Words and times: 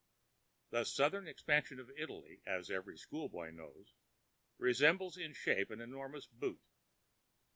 The 0.71 0.83
southern 0.83 1.27
extension 1.27 1.79
of 1.79 1.91
Italy, 1.95 2.41
as 2.47 2.71
every 2.71 2.97
schoolboy 2.97 3.51
knows, 3.51 3.93
resembles 4.57 5.15
in 5.15 5.33
shape 5.35 5.69
an 5.69 5.79
enormous 5.79 6.25
boot. 6.25 6.59